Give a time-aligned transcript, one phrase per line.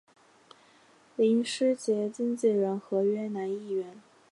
[1.15, 4.01] 林师杰经理人合约男艺员。